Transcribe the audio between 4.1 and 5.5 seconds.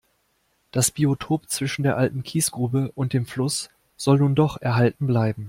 nun doch erhalten bleiben.